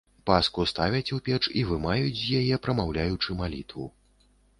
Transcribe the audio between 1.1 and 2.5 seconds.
у печ і вымаюць з